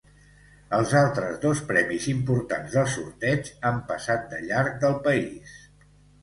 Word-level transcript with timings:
Els 0.77 0.93
altres 1.01 1.35
dos 1.43 1.61
premis 1.71 2.07
importants 2.13 2.77
del 2.79 2.87
sorteig 2.95 3.53
han 3.71 3.79
passat 3.93 4.27
de 4.33 4.41
llarg 4.49 4.81
del 4.87 4.99
país. 5.11 5.55